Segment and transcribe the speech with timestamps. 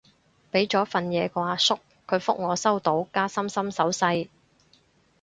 [0.51, 4.29] 畀咗份嘢個阿叔，佢覆我收到加心心手勢